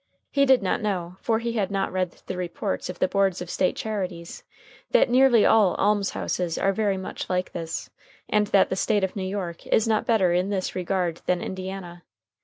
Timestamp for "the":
2.25-2.35, 2.97-3.07, 8.71-8.75